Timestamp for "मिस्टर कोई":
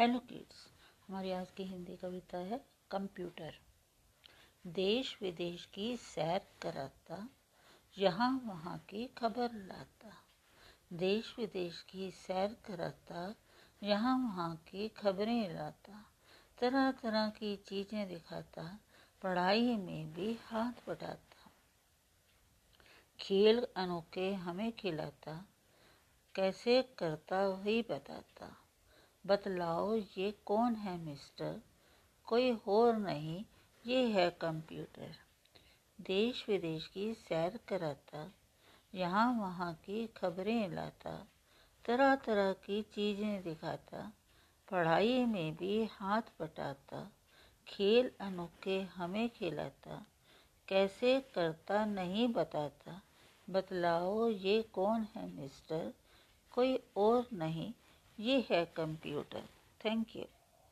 30.98-32.52, 55.32-56.82